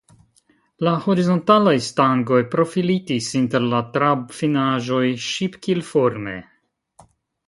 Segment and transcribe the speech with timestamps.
[0.85, 6.35] La horizontalaj stangoj profilitis inter la trabfinaĵoj ŝipkilforme.